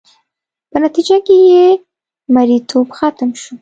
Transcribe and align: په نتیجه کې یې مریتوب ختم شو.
په 0.71 0.77
نتیجه 0.83 1.17
کې 1.25 1.35
یې 1.49 1.65
مریتوب 2.33 2.87
ختم 2.97 3.29
شو. 3.41 3.53